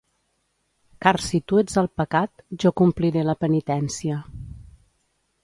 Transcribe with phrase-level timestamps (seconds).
[1.05, 2.33] Car si tu ets el pecat,
[2.65, 4.19] jo compliré la penitència.